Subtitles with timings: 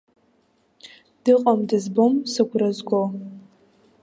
[1.23, 3.01] Дыҟам, дызбом сыгәра зго.